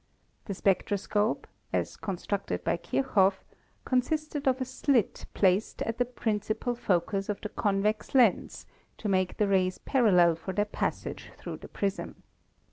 The 0.45 0.55
spectroscope, 0.55 1.45
as 1.71 1.95
constructed 1.95 2.63
by 2.63 2.77
Kirchoff, 2.77 3.43
consisted 3.85 4.47
of 4.47 4.59
a 4.59 4.65
slit 4.65 5.27
placed 5.35 5.83
at 5.83 5.99
the 5.99 6.05
principal 6.05 6.73
focus 6.73 7.29
of 7.29 7.39
the 7.41 7.49
convex 7.49 8.15
lens 8.15 8.65
to 8.97 9.07
make 9.07 9.37
the 9.37 9.47
rays 9.47 9.77
parallel 9.77 10.33
for 10.33 10.53
their 10.53 10.65
passage 10.65 11.29
through 11.37 11.57
the 11.57 11.67
prism. 11.67 12.23